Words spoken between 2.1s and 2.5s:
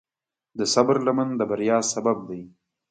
دی.